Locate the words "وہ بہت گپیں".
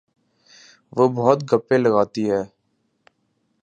0.93-1.77